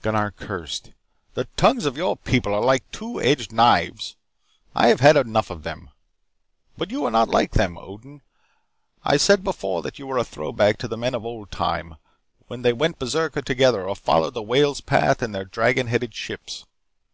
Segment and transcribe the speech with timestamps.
[0.00, 0.92] Gunnar cursed.
[1.34, 4.16] "The tongues of your people are like two edged knives.
[4.74, 5.90] I have had enough of them.
[6.78, 8.22] But you are not like them, Odin.
[9.04, 11.96] I said before that you were a throwback to the men of old time,
[12.46, 16.64] when they went berserker together, or followed the whale's path in their dragon headed ships.